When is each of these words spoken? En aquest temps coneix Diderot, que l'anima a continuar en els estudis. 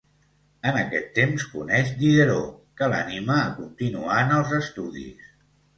En 0.69 0.79
aquest 0.83 1.11
temps 1.17 1.45
coneix 1.51 1.93
Diderot, 1.99 2.57
que 2.81 2.91
l'anima 2.95 3.37
a 3.45 3.55
continuar 3.61 4.21
en 4.27 4.39
els 4.41 4.61
estudis. 4.65 5.35